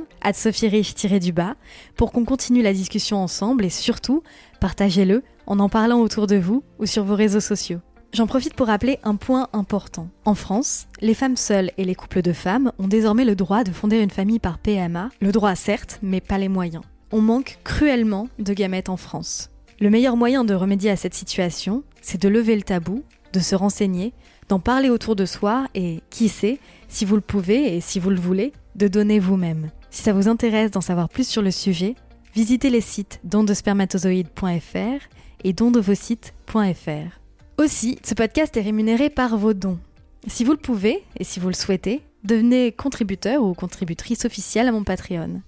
du 1.20 1.34
bas 1.34 1.56
pour 1.98 2.14
qu'on 2.14 2.24
continue 2.24 2.62
la 2.62 2.72
discussion 2.72 3.18
ensemble 3.18 3.66
et 3.66 3.70
surtout, 3.70 4.24
partagez-le 4.62 5.24
en 5.46 5.60
en 5.60 5.68
parlant 5.68 6.00
autour 6.00 6.26
de 6.26 6.38
vous 6.38 6.64
ou 6.80 6.86
sur 6.86 7.04
vos 7.04 7.16
réseaux 7.16 7.42
sociaux. 7.42 7.80
J'en 8.14 8.28
profite 8.28 8.54
pour 8.54 8.68
rappeler 8.68 8.98
un 9.04 9.18
point 9.18 9.50
important. 9.52 10.08
En 10.24 10.36
France, 10.36 10.88
les 11.02 11.14
femmes 11.14 11.36
seules 11.36 11.72
et 11.78 11.84
les 11.84 11.96
couples 11.96 12.22
de 12.22 12.32
femmes 12.32 12.72
ont 12.80 12.88
désormais 12.88 13.26
le 13.26 13.36
droit 13.36 13.66
de 13.66 13.74
fonder 13.74 14.00
une 14.00 14.10
famille 14.10 14.40
par 14.40 14.58
PMA, 14.58 15.10
le 15.20 15.34
droit 15.34 15.54
certes, 15.56 16.00
mais 16.02 16.22
pas 16.22 16.38
les 16.38 16.48
moyens. 16.48 16.86
On 17.12 17.20
manque 17.20 17.60
cruellement 17.66 18.30
de 18.40 18.54
gamètes 18.54 18.88
en 18.88 18.96
France. 18.96 19.50
Le 19.82 19.90
meilleur 19.90 20.16
moyen 20.16 20.46
de 20.46 20.54
remédier 20.54 20.92
à 20.92 20.96
cette 20.96 21.14
situation, 21.14 21.84
c'est 22.02 22.22
de 22.22 22.30
lever 22.30 22.56
le 22.56 22.62
tabou, 22.62 23.04
de 23.34 23.42
se 23.42 23.56
renseigner, 23.56 24.14
d'en 24.50 24.60
parler 24.60 24.90
autour 24.90 25.16
de 25.16 25.26
soi 25.26 25.68
et, 25.76 26.02
qui 26.10 26.30
sait, 26.30 26.60
si 26.88 27.06
vous 27.06 27.16
le 27.16 27.22
pouvez 27.22 27.76
et 27.76 27.82
si 27.82 28.00
vous 28.00 28.10
le 28.10 28.20
voulez, 28.20 28.54
de 28.76 28.88
donner 28.88 29.20
vous-même. 29.20 29.72
Si 29.90 30.04
ça 30.04 30.14
vous 30.14 30.28
intéresse 30.28 30.72
d'en 30.72 30.82
savoir 30.82 31.10
plus 31.10 31.28
sur 31.28 31.42
le 31.42 31.52
sujet, 31.52 31.96
visitez 32.34 32.70
les 32.70 32.82
sites 32.82 33.20
dondespermatozoïdes.fr 33.24 35.06
et 35.44 35.54
dondevosites.fr. 35.54 37.20
Aussi, 37.58 37.98
ce 38.04 38.14
podcast 38.14 38.56
est 38.56 38.62
rémunéré 38.62 39.10
par 39.10 39.38
vos 39.38 39.54
dons. 39.54 39.80
Si 40.28 40.44
vous 40.44 40.52
le 40.52 40.58
pouvez 40.58 41.04
et 41.18 41.24
si 41.24 41.40
vous 41.40 41.48
le 41.48 41.54
souhaitez, 41.54 42.02
devenez 42.24 42.72
contributeur 42.72 43.42
ou 43.42 43.54
contributrice 43.54 44.26
officielle 44.26 44.68
à 44.68 44.72
mon 44.72 44.84
Patreon. 44.84 45.42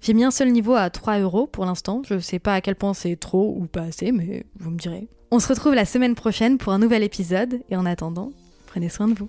J'ai 0.00 0.12
mis 0.12 0.24
un 0.24 0.30
seul 0.30 0.50
niveau 0.50 0.74
à 0.74 0.90
3 0.90 1.20
euros 1.20 1.46
pour 1.46 1.64
l'instant. 1.64 2.02
Je 2.06 2.18
sais 2.18 2.38
pas 2.38 2.54
à 2.54 2.60
quel 2.60 2.76
point 2.76 2.92
c'est 2.92 3.16
trop 3.16 3.54
ou 3.58 3.66
pas 3.66 3.82
assez, 3.82 4.12
mais 4.12 4.44
vous 4.58 4.70
me 4.70 4.76
direz. 4.76 5.08
On 5.34 5.40
se 5.40 5.48
retrouve 5.48 5.74
la 5.74 5.84
semaine 5.84 6.14
prochaine 6.14 6.58
pour 6.58 6.72
un 6.72 6.78
nouvel 6.78 7.02
épisode 7.02 7.60
et 7.68 7.74
en 7.74 7.86
attendant, 7.86 8.30
prenez 8.68 8.88
soin 8.88 9.08
de 9.08 9.14
vous. 9.14 9.28